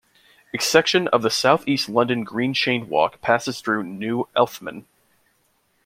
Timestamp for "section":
0.59-1.07